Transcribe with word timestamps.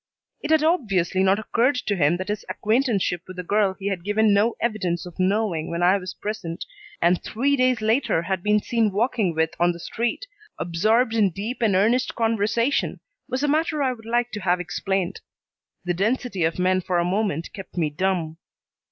It 0.41 0.49
had 0.49 0.63
obviously 0.63 1.21
not 1.21 1.37
occurred 1.37 1.75
to 1.75 1.95
him 1.95 2.17
that 2.17 2.29
his 2.29 2.43
acquaintanceship 2.49 3.21
with 3.27 3.37
a 3.37 3.43
girl 3.43 3.75
he 3.75 3.85
had 3.89 4.03
given 4.03 4.33
no 4.33 4.55
evidence 4.59 5.05
of 5.05 5.19
knowing 5.19 5.69
when 5.69 5.83
I 5.83 5.97
was 5.99 6.15
present, 6.15 6.65
and 7.03 7.23
three 7.23 7.55
days 7.55 7.81
later 7.81 8.23
had 8.23 8.41
been 8.41 8.59
seen 8.63 8.91
walking 8.91 9.35
with 9.35 9.51
on 9.59 9.73
the 9.73 9.79
street, 9.79 10.25
absorbed 10.57 11.13
in 11.13 11.29
deep 11.29 11.61
and 11.61 11.75
earnest 11.75 12.15
conversation, 12.15 12.99
was 13.29 13.43
a 13.43 13.47
matter 13.47 13.83
I 13.83 13.93
would 13.93 14.07
like 14.07 14.31
to 14.31 14.39
have 14.41 14.59
explained. 14.59 15.21
The 15.85 15.93
density 15.93 16.45
of 16.45 16.57
men 16.57 16.81
for 16.81 16.97
a 16.97 17.05
moment 17.05 17.53
kept 17.53 17.77
me 17.77 17.91
dumb. 17.91 18.37